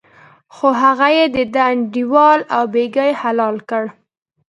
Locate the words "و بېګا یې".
2.57-3.19